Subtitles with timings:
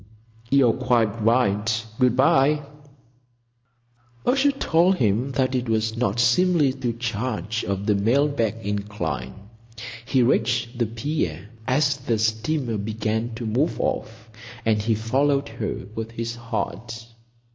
[0.49, 1.85] You're quite right.
[1.99, 2.63] Good bye."
[4.25, 8.55] A shout told him that it was not seemly to charge up the mail bag
[8.63, 9.35] incline.
[10.03, 14.31] He reached the pier as the steamer began to move off,
[14.65, 17.05] and he followed her with his heart.